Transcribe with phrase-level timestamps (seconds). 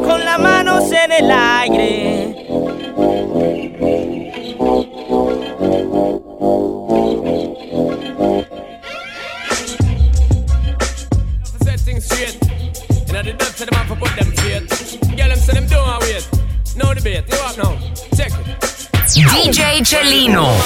[0.00, 2.36] bailando con las manos en el aire.
[19.12, 20.59] DJ Chelino.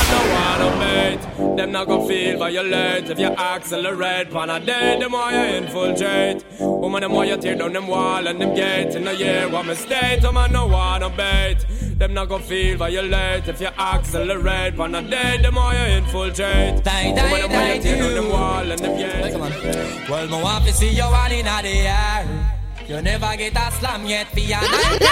[1.75, 4.31] Them not gonna feel violent if you accelerate.
[4.31, 6.45] Pan a day, the more you infiltrate.
[6.61, 8.95] Woman, the more you tear down them wall and them gates.
[8.95, 11.67] In a year, what mistake, I'm no wanna bait.
[11.99, 14.77] Them not gonna feel violent if you accelerate.
[14.77, 16.85] Pan a day, the more you infiltrate.
[16.85, 18.15] Die, die, Woman, the more die, you tear down you.
[18.15, 20.09] them wall and them gates.
[20.09, 22.55] Well, me want to see you one in the air.
[22.87, 25.11] You never get a slam yet for your lighter,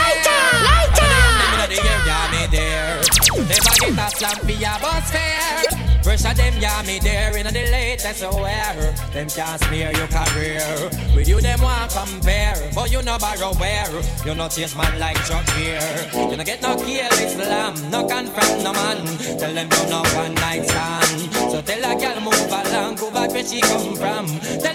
[0.62, 1.10] lighter.
[1.42, 3.00] Never the air, yeah me there.
[3.50, 5.81] Never get a slam for your bus fare.
[6.03, 8.95] Pressure them, yeah me there in the latest wear.
[9.12, 10.91] Them can't smear your career.
[11.14, 14.03] With you them want compare, but you no borrow where.
[14.27, 16.11] You no chase man like Chuck here.
[16.12, 19.06] You no get no kill slam, no confront no man.
[19.39, 21.33] Tell them you no one night stand.
[21.53, 24.27] So tell a girl move along, go back where she come from.
[24.61, 24.72] Tell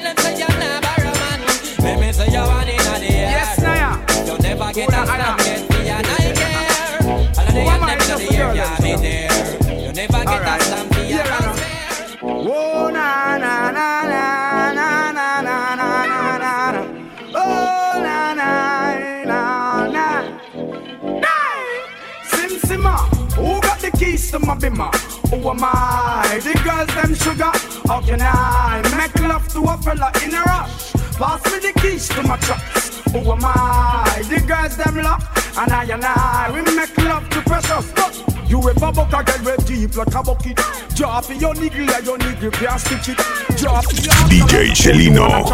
[26.27, 26.39] I?
[26.39, 27.51] The girls them sugar.
[27.87, 30.91] How can I make love to a fella in a rush?
[31.15, 33.01] Pass me the keys to my trucks.
[33.11, 34.21] Who am I?
[34.29, 35.23] The girls them lock,
[35.57, 37.87] and I and I we make love to precious.
[37.95, 40.59] Look, you ever buck a girl with deep like a bucket?
[40.95, 43.17] Drop your niggle and your niggle can't stitch it.
[43.57, 45.47] Drop your DJ Chelino.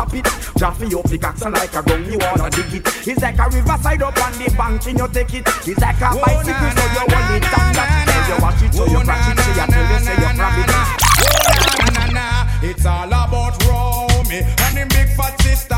[0.58, 3.08] Drop your pickaxe and like a gun you wanna dig it.
[3.08, 5.48] It's like a riverside up on the bank and you take it.
[5.68, 8.86] It's like a bicycle so you hold it and that tell you watch it so
[8.86, 9.40] you crash it.
[9.40, 10.68] Say you tell you say you grab it.
[10.70, 12.26] Na, na, na.
[12.62, 15.76] It's all about Romy and him big fat sister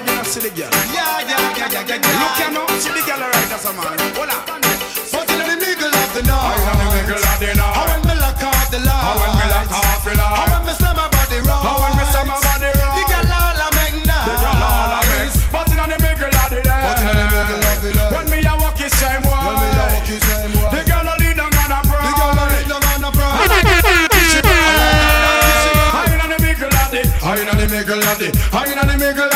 [0.00, 0.70] You don't see the girl.
[0.92, 2.20] Yeah, yeah, yeah, yeah, yeah.
[2.20, 3.96] Look ya now, see the girl right as a man.
[4.16, 4.60] Hold on.
[5.08, 7.74] So till the middle of the I am the middle of the night.
[7.74, 8.92] How when me lock off the light.
[8.92, 10.36] How when me lock off the light.
[10.36, 11.06] How when me slam my
[28.10, 28.34] nothing.
[28.52, 29.29] I in the middle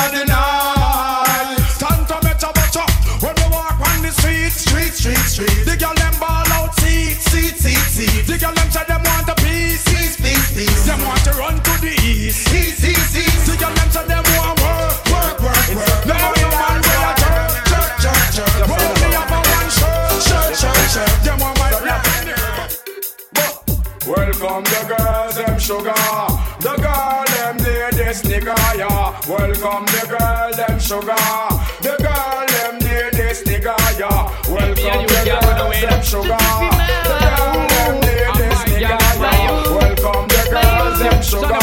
[29.27, 31.17] Welcome the girl, them sugar.
[31.81, 34.29] The girl, them near this nigga, yeah.
[34.53, 36.37] Welcome the girls, them sugar.
[37.09, 39.73] The girl, them near this nigga, yeah.
[39.73, 41.57] Welcome the girls, them sugar.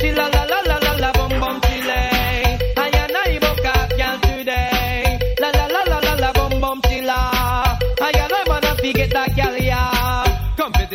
[0.00, 2.00] Chilla la la la la la bum bum chile.
[2.76, 5.18] I and I book up girl today.
[5.38, 7.18] La la la la la la bum bum chilla.
[8.00, 9.14] I and I wanna forget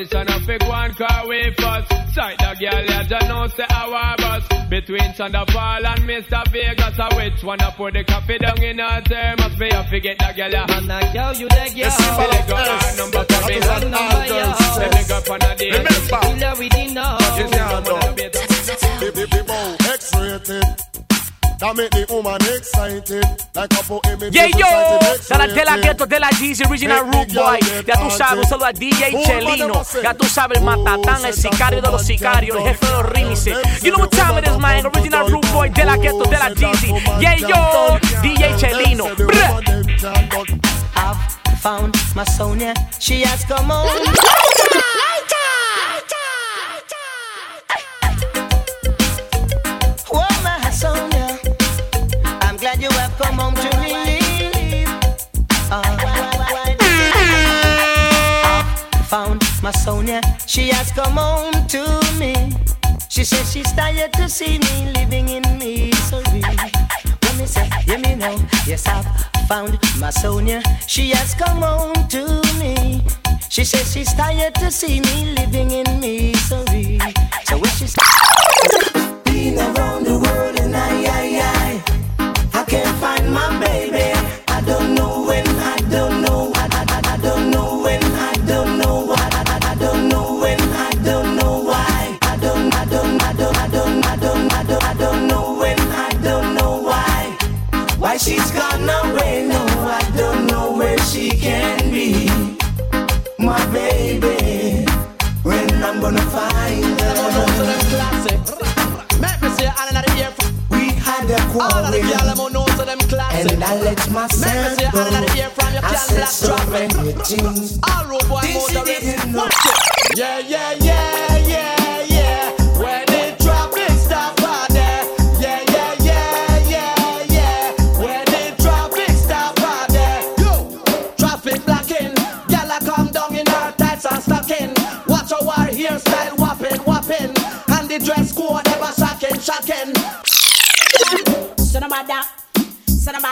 [0.01, 1.89] politician a fake one car way first.
[2.13, 4.43] Sight the girl ya just know say our bus.
[4.69, 6.51] Between Chanda Paul and Mr.
[6.51, 9.57] Vegas, I which Wanna pour the coffee down in her thermos?
[9.57, 10.65] Me a get the girl ya.
[10.69, 11.87] And I girl you the girl.
[11.87, 12.97] It's about.
[12.97, 14.77] Number to be hot alters.
[14.77, 15.71] Let me go for the day.
[15.71, 16.19] Remember.
[16.21, 17.17] Killer we did know.
[17.19, 18.15] It's now done.
[18.15, 20.90] Big, big, big, X-rated.
[21.61, 23.21] That make the woman excited.
[23.53, 24.33] Like a poem.
[24.33, 24.65] Yeah, yo,
[25.21, 27.59] Sara de la Ghetto, de la Jeezy, Original Root Boy.
[27.85, 29.83] Ya tú sabes, un saludo a DJ Chelino.
[30.01, 33.83] Ya tú sabes, el matatán, el sicario de los sicarios, el jefe de los remixes.
[33.83, 34.87] You know what time it is, man.
[34.87, 36.93] Original Root Boy, de la Ghetto, de la Jeezy.
[37.19, 39.05] Yeah, yo, DJ Chelino.
[40.95, 42.73] I've found my Sonia.
[42.99, 45.10] She has come home.
[61.03, 61.83] Come home to
[62.19, 62.33] me.
[63.09, 66.41] She says she's tired to see me living in misery.
[67.23, 68.37] Let me say, hear me now.
[68.67, 69.07] Yes, I've
[69.47, 70.61] found my Sonia.
[70.87, 72.23] She has come home to
[72.59, 73.03] me.
[73.49, 76.99] She says she's tired to see me living in misery.
[77.45, 77.95] So when she's
[79.25, 81.60] been around the world and I, I, I,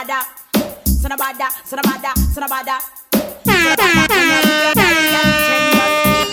[0.00, 0.24] Sonabada,
[0.96, 2.78] Sonabada, Sonabada, Sonabada.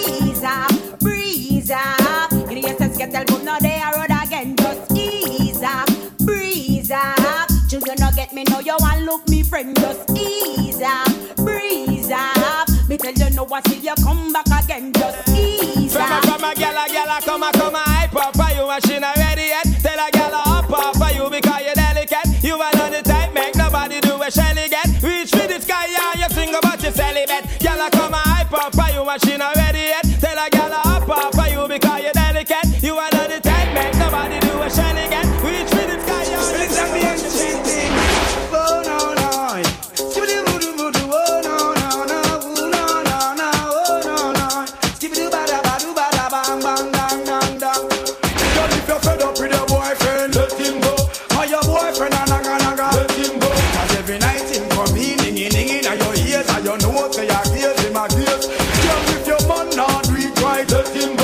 [0.08, 2.32] Ease up, breeze up.
[2.32, 4.56] You know, yes, get tell no, they are road again.
[4.56, 7.50] Just ease up, breeze up.
[7.70, 8.46] You not get me?
[8.50, 9.76] No, you want look me friend.
[9.76, 12.70] Just ease up, breeze up.
[12.88, 14.94] Me tell you no, I see you come back again.
[14.94, 16.24] Just ease From a, up.
[16.26, 18.86] from a gal, a gal, a come a, come a hype up for you and
[18.88, 19.66] she not ready yet.
[19.84, 20.34] Tell a gal
[60.58, 61.17] right, him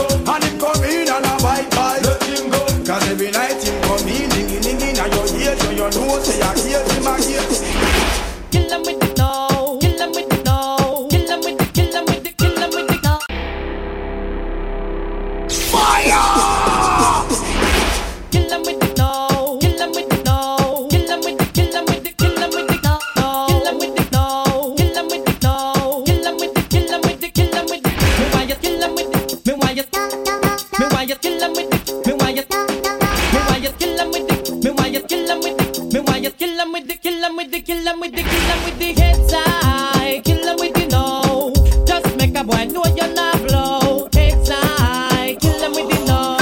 [42.45, 44.09] boy know you're not blow.
[44.13, 45.39] Head side.
[45.41, 46.37] Kill 'em with the no.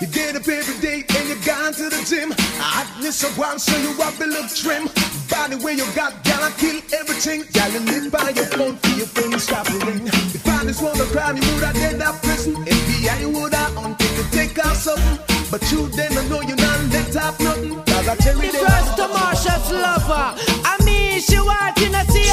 [0.00, 2.32] You get up every day and you gone to the gym.
[2.58, 4.88] Hotness of one, so you up and look trim.
[5.30, 7.44] Body where you got, I kill everything.
[7.76, 10.06] You live by your phone for your phone stop ring.
[10.06, 10.46] If
[10.80, 12.54] want to crime, you would have dead that prison.
[12.64, 15.18] FBI, you would have on to take out something.
[15.50, 17.74] But you then I know you not let up nothing.
[17.84, 20.34] Cause I tell you The first to Marsha's lover.
[20.64, 22.25] I mean, she wanting to see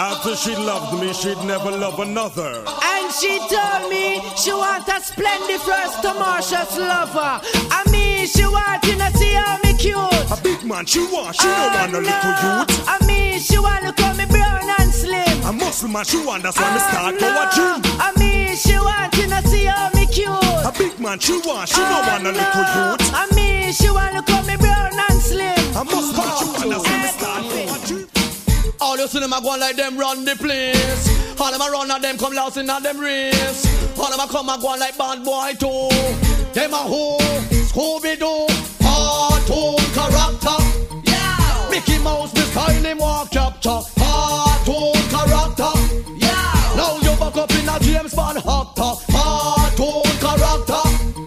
[0.00, 2.64] after she loved me, she'd never love another.
[2.82, 7.40] And she told me she want a splendid first to Marsha's lover.
[7.70, 9.96] I mean, she wanting to see how me cute.
[10.32, 12.88] A big man, she want, she don't want a Oh, little uh, youth.
[12.88, 15.44] I mean, she want to call me brown and slim.
[15.44, 17.28] A muscle man, she want, that's why me Oh, start no.
[17.28, 17.82] our gym.
[18.00, 20.64] I mean, she wanting to see how me cute.
[20.64, 23.12] A big man, she want, she don't want a little uh, youth.
[23.12, 25.60] I mean, she want to call me brown and slim.
[25.76, 27.09] A muscle man, she want, that's why me start our gym.
[28.80, 31.40] All you see them a go like them run the place.
[31.40, 33.66] All them a run and them come lost in a them race.
[33.98, 35.88] All them a come a go like bad boy too.
[36.54, 37.18] Them a who?
[37.68, 38.46] Scooby Doo.
[38.82, 40.58] Cartoon character.
[41.04, 41.68] Yeah.
[41.70, 43.80] Mickey Mouse, style him walk capture.
[43.98, 45.72] Cartoon character.
[46.16, 46.74] Yeah.
[46.76, 48.92] Now you back up in a James Bond actor.
[49.12, 51.19] Cartoon character.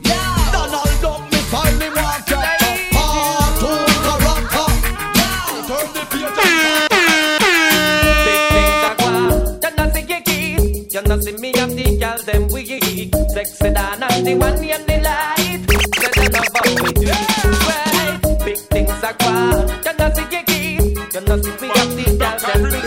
[13.45, 15.61] sexy than and the one in the light.
[15.99, 18.19] So they love up with me, right?
[18.45, 22.05] Big things are quite, you know see you give, you know see we have the
[22.05, 22.79] girl that we.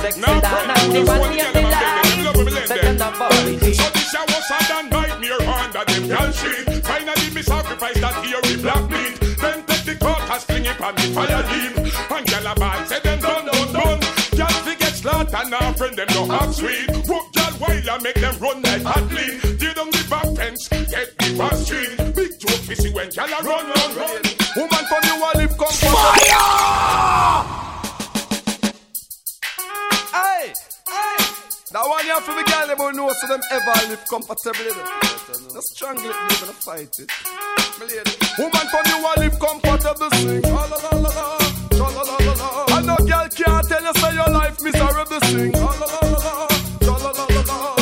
[0.00, 2.68] Sexy than and the one in the light.
[2.68, 3.72] So they love up with me.
[3.74, 6.84] So this a was a damn nightmare under them girl sheet.
[6.84, 9.14] Finally me sacrifice that hairy black meat.
[9.40, 11.76] Then take the coat and sling it on the fire heap.
[12.12, 14.00] And gyal a bad say them done done done.
[14.36, 16.90] Gyal fi get slaughtered now friend them no half sweet.
[17.08, 19.47] Whoop gyal while I make them run like athlete.
[23.18, 24.22] Gyal a run, run, run.
[24.54, 26.38] Woman from you a live come Fire!
[30.14, 30.52] Hey,
[30.86, 31.18] hey.
[31.72, 34.70] That one you have for the girl them know so them ever live comfortably.
[35.52, 37.10] Just strangle it, me gonna fight it.
[38.38, 40.42] Woman from you a live comfortable sing.
[40.42, 41.38] La la la la la.
[41.72, 42.76] La la la.
[42.76, 45.52] And no girl can't tell you say your life miserable sing.
[45.52, 45.60] La.
[45.60, 46.98] La la la la la.
[47.02, 47.77] La la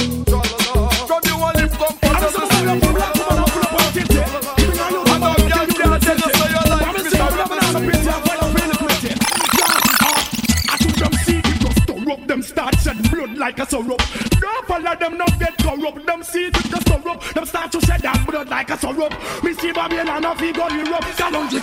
[13.46, 14.02] like a syrup.
[14.40, 16.04] Don't follow them, not get corrupt.
[16.04, 17.22] Them see it just syrup.
[17.32, 19.12] Them start to shed that blood like a syrup.
[19.44, 21.06] Me see Babylon off he go Europe.
[21.14, 21.62] Kalonji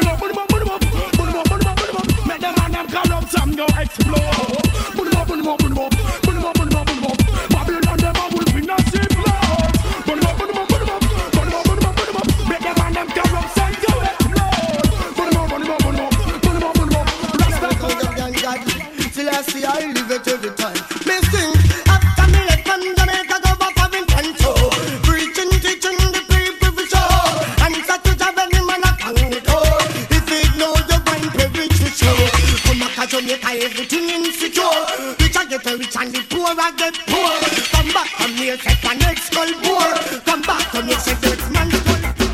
[0.00, 0.80] them up, put them up, put them up.
[0.80, 2.26] Put them up, up, up.
[2.26, 4.64] Make them and them corrupt some go explode.
[4.96, 6.23] Them up, put them
[35.78, 37.34] Rich and the poor I get poor.
[37.74, 40.20] Come back from here set an next skull poor.
[40.22, 41.66] Come back to me say dirt man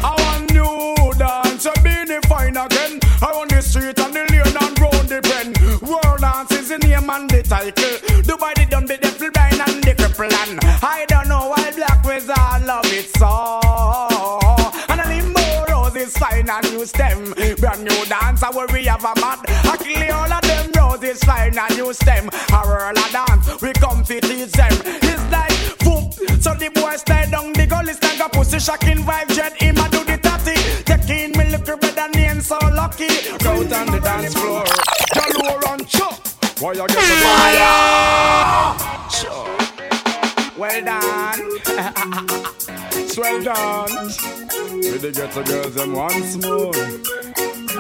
[0.05, 3.01] I want new dance, a beanie fine again.
[3.23, 5.57] I on the street and the lane and round the pen.
[5.81, 7.97] World dance is the name and the title.
[8.29, 12.05] Dubai the dumb, the devil blind and the cripple and I don't know why black
[12.05, 13.61] wizard love it so.
[14.93, 17.33] And a limbo rose is fine and new stem.
[17.57, 19.41] Brand new dance, I worry have a mad.
[19.49, 22.29] I kill all of them roses fine and new stem.
[28.61, 30.55] Shocking vibe, jet him a do the tatty.
[30.85, 33.09] Taking me little better name so lucky.
[33.47, 34.65] Out on the dance floor,
[35.15, 36.27] Galore on chop.
[36.61, 38.77] Why you get the fire?
[39.11, 39.57] Sure.
[40.59, 41.41] Well done.
[43.09, 44.09] Swell done.
[44.75, 46.75] We the get the girls them once more.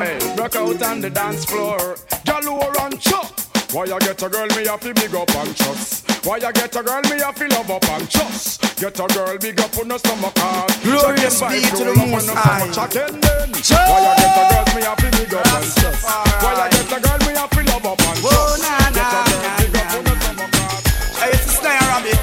[0.01, 1.97] Hey, rock out on the dance floor.
[2.25, 3.30] Galore on chop.
[3.73, 6.27] Why you get a girl, me have to big up and trust.
[6.27, 8.63] Why you get a girl, me have to love up and trust.
[8.81, 10.75] Get a girl, big up on the stomach heart.
[10.83, 12.67] Glorious be to the Most High.
[12.67, 16.03] Why you get a girl, me have to big up and trust.
[16.03, 18.67] Why you get a girl, me have to love up and oh, trust.
[18.91, 20.83] Get a girl, big up on the stomach heart.
[21.23, 22.19] Hey, it's a snare rabbit.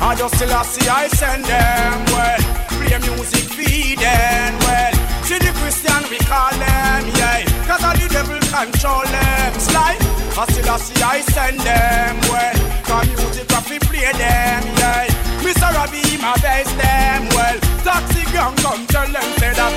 [0.00, 2.40] I just still I see I send them well.
[2.72, 4.96] Play music feed them well.
[5.28, 7.44] See the Christian we call them, yeah.
[7.68, 9.52] Cause all the devil control them.
[9.60, 10.05] Slide.
[10.38, 12.52] I still I see I send them well.
[12.84, 15.08] Cause music I fi play them, yeah.
[15.40, 15.72] Mr.
[15.72, 17.58] Robbie my best them well.
[17.80, 19.72] Taxi gang come tell them say that.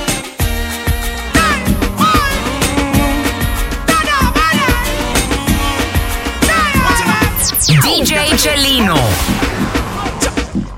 [7.79, 8.99] DJ Celino.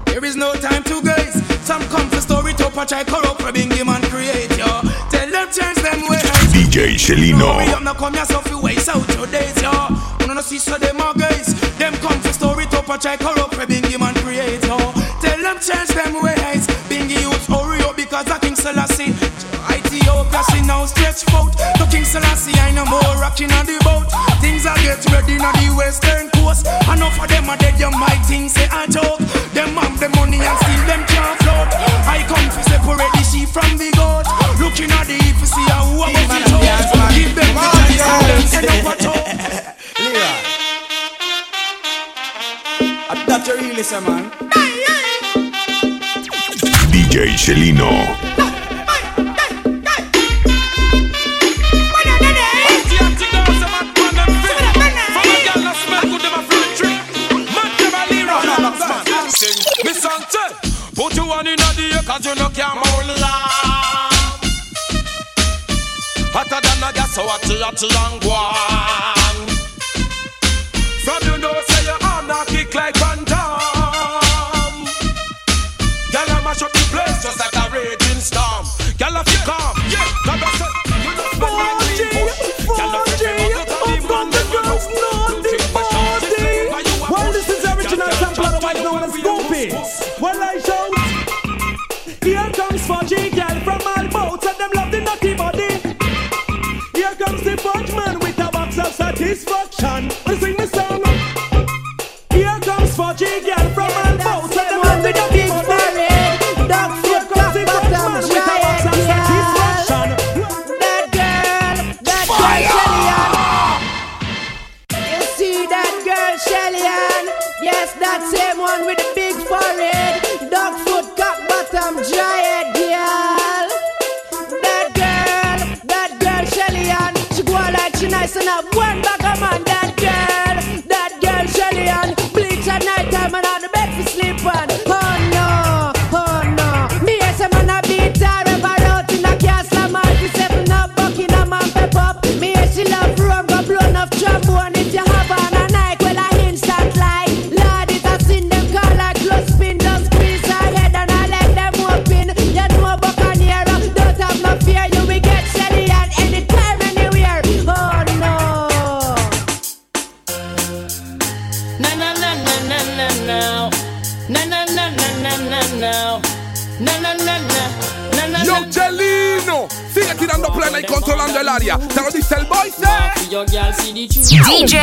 [0.05, 1.41] There is no time to grace.
[1.65, 4.81] Some come for story to patch I corrupt for being him and create yo.
[5.09, 6.30] Tell them change them ways.
[6.71, 7.57] DJ Celino.
[7.57, 9.71] We up now come yourself you waste out your days yo.
[10.21, 11.53] Wanna no see so them are guys.
[11.77, 14.77] Them come story to patch I corrupt for being him and create yo.
[15.19, 16.63] Tell them change them ways.
[16.87, 19.11] Being youth hurry up because I King Selassie.
[20.01, 21.53] Ethiopia see now stretch out.
[21.77, 24.09] To King Selassie I no more rocking on the boat.
[24.41, 26.65] Things are get ready on the western coast.
[26.89, 29.19] Enough of them are dead, you might think say a joke.
[29.53, 31.69] Them have the money and still them can't float.
[32.09, 34.25] I come to separate the sheep from the goat.
[34.57, 36.57] Looking at the heap to see how who am I to
[37.13, 39.21] Give them the chance and them end up a choke.
[43.27, 44.31] That's your really say, man.
[46.91, 48.60] DJ Celino.
[61.11, 64.41] Put you one in the air cause you no can hold long.
[66.33, 69.47] Hotter than a gas, so hot, hot, long one.
[71.03, 72.95] From you know say your arm not kick like
[99.21, 100.09] satisfaction.
[100.25, 101.10] Wanna sing my song?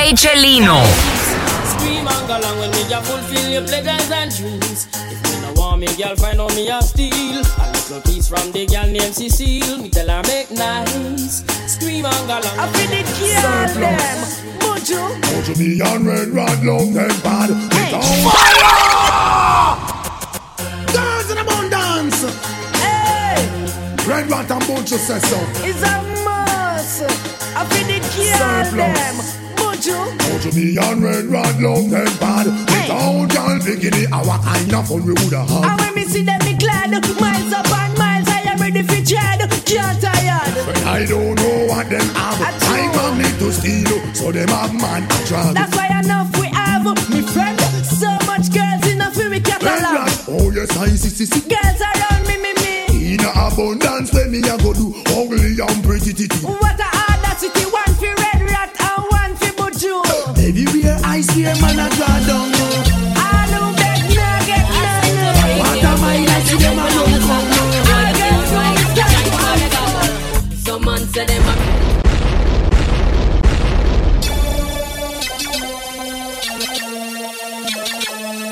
[0.09, 0.81] DJ Celino.
[1.69, 4.89] Scream and go along when me ya fulfill your pleasures and dreams.
[4.95, 7.45] If me no want me girl, find out me a steal.
[7.45, 9.77] A little piece from the girl named Cecile.
[9.83, 11.45] Me tell her make nice.
[11.71, 12.59] Scream and go along.
[12.59, 14.19] I feel the girl them.
[14.65, 15.13] Mojo.
[15.29, 17.51] Mojo me and red rod love them bad.
[17.75, 17.93] Hey.
[18.25, 19.77] Fire!
[20.89, 22.25] Girls in abundance.
[22.81, 23.45] Hey,
[24.09, 25.37] Red rod and bunch of say so.
[25.69, 27.03] it's a must.
[27.55, 29.38] I feel the girl Surplus.
[29.89, 30.19] Them.
[30.19, 30.51] Mojo.
[30.51, 32.47] Mojo me and red rod love them bad.
[32.47, 36.55] Without y'all bikini, our kind of fun we woulda And when me see them, me
[36.55, 36.91] glad.
[37.21, 39.41] Miles up and miles, I am ready for tread.
[39.67, 40.55] Can't tired.
[40.67, 44.75] When I don't know what them have, I come need to steal, so them have
[44.75, 45.55] man a drag.
[45.55, 47.59] That's why enough we have, me friend.
[47.85, 50.09] So much girls enough for we catalog.
[50.29, 51.41] oh yes I see see see.
[51.49, 53.15] Girls around me, me, me.
[53.15, 56.39] In a abundance, let me a go do ugly and pretty titty.
[56.47, 56.98] What a
[61.39, 62.51] Everywhere I man a draw down.
[62.51, 62.83] Oh.
[63.15, 65.63] I know beg no get none.
[65.63, 67.47] What am I like see them a run come
[67.95, 68.99] All girls want to
[70.67, 71.55] Some man say them a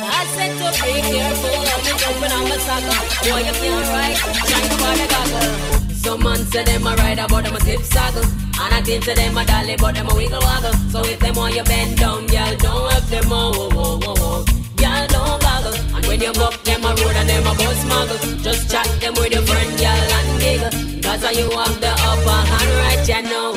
[0.07, 3.03] I said to be careful of me jumping on my saddle.
[3.27, 5.51] Boy, you can't ride, shine for the goggle.
[5.97, 8.46] Some man say them a ride but them a tip saddle.
[8.59, 10.73] And I think to them a dolly, but them a wiggle waggle.
[10.91, 14.15] So if them want you bend down, girl, don't have them a whoa whoa whoa
[14.17, 14.45] whoa.
[14.77, 15.75] Girl, don't goggle.
[15.95, 19.15] And when you buck them a road and them a bus muggle, just chat them
[19.15, 20.71] with your friend, girl, and giggle.
[21.05, 23.53] Cause you have the upper hand right, you know.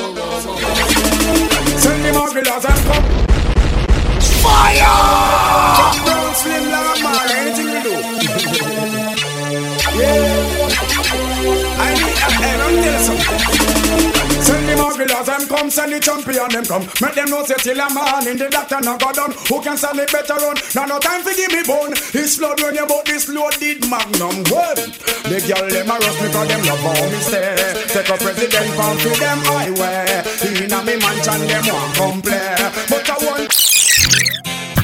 [1.80, 3.06] Send them out with and come.
[4.40, 4.96] Fire!
[5.76, 7.92] Come down, slim like a man, anything you do.
[9.98, 10.60] yeah.
[11.80, 14.19] I need a head and tell
[15.00, 16.84] Send them come, send the champion them come.
[17.00, 19.32] Make them know say till a man in the doctor now go down.
[19.48, 20.60] Who can stand it better run?
[20.76, 21.96] Now no time for give me bone.
[22.12, 24.44] It's flood when you bought this loaded magnum.
[24.52, 24.76] Well,
[25.24, 27.56] the girl them a rush because them love how me stay.
[27.96, 30.20] Take a president from to them highway.
[30.44, 32.60] In a me mansion them want come play.
[32.92, 33.48] But I want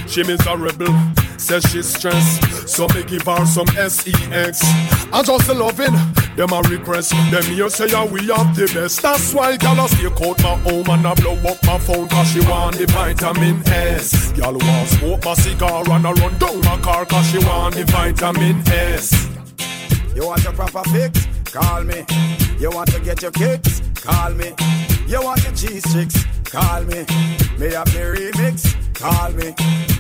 [0.09, 0.96] She miserable,
[1.46, 2.68] says she's stressed.
[2.68, 4.61] So me give her some sex.
[5.12, 5.94] I just loving
[6.35, 7.11] them a request.
[7.30, 9.00] Them here say yeah, we have the best.
[9.02, 12.32] That's why gal a stay out my home and I blow up my phone cause
[12.32, 14.32] she want the vitamin S.
[14.32, 17.85] Gal want smoke my cigar and I run down my car cause she want the
[17.85, 19.28] vitamin S.
[20.16, 21.26] You want your proper fix?
[21.44, 22.04] Call me.
[22.59, 23.82] You want to get your kicks?
[23.94, 24.52] Call me.
[25.06, 26.24] You want your cheese chicks?
[26.44, 27.06] Call me.
[27.59, 28.86] Me have the remix?
[28.98, 29.52] Call me.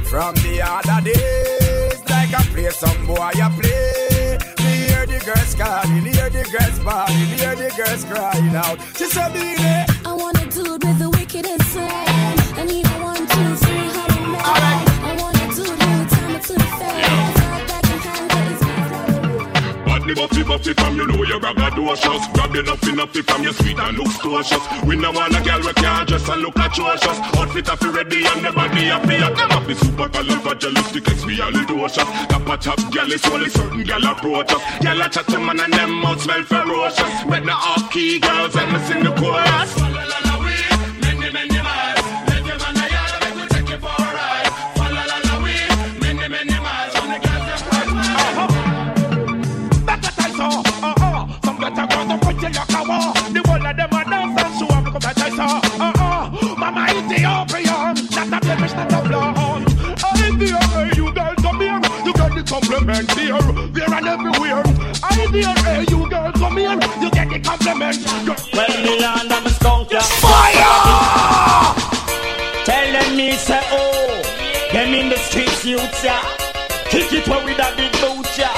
[0.08, 4.38] From the other days, like I play some boy, I play.
[4.64, 8.78] Me hear the girls calling, hear the girls bawling, hear the girls crying out.
[8.96, 11.62] She said, "Be there." I want a dude with the wicked and
[20.16, 23.98] Buffy buffy from you know you're braggadocious Grab the nuffy nuffy from your sweet and
[23.98, 27.18] look cautious We no want a girl we can't dress and look atrocious.
[27.36, 29.16] Outfit happy ready and the body happy.
[29.16, 34.52] And them happy super califragilistic expialidocious Top a top girl is only certain girl approach
[34.52, 34.62] us.
[34.80, 37.24] Girl a chat to man and them mouth smell ferocious.
[37.28, 39.95] But now off key girls and me sing the chorus
[64.06, 64.62] everywhere.
[65.02, 66.78] I dear, hey, you girl, come here.
[67.00, 67.98] You get the compliment.
[68.24, 68.36] Girl.
[68.52, 70.00] Well, me land, I'm a skunk, yeah.
[70.00, 71.74] Fire!
[72.64, 74.22] Tell them me say, oh,
[74.72, 76.22] them in the streets, youths, yeah.
[76.88, 78.52] Kick it where with a big boot, yeah.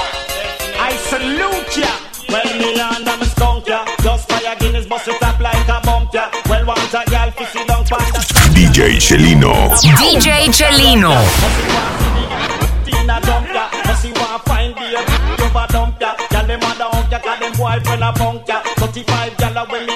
[0.79, 1.91] I salute ya.
[2.29, 3.85] Well, me land, I'm a skunk, yeah.
[4.01, 6.31] Just fire Guinness, bust it up like a bump, yeah.
[6.49, 8.19] Well, want a gal, fizzy down, panda.
[8.55, 9.69] DJ Celino.
[9.97, 12.18] DJ Celino.
[17.69, 18.61] wife and a bunker.
[18.77, 19.95] 35 gala when me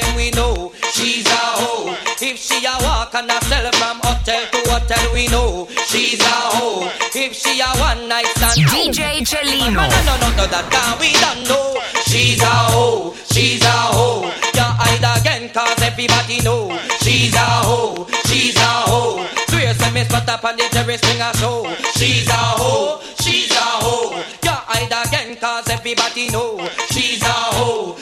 [5.21, 6.89] we know she's a hoe.
[7.13, 9.85] If she a one night stand, DJ Celino.
[9.85, 11.77] No, no, no, no, that can we don't know.
[12.09, 14.25] She's a hoe, she's a hoe.
[14.57, 19.27] You hide again, cause everybody know she's a hoe, she's a hoe.
[19.49, 21.69] Swear some miss but up on the thing a show.
[21.97, 24.17] She's a hoe, she's a hoe.
[24.17, 26.57] You hide again, cause everybody know
[26.89, 27.95] she's a hoe,